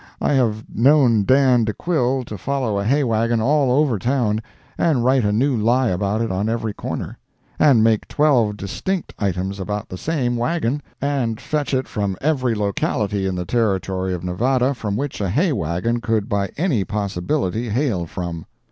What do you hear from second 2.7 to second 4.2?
a hay wagon all over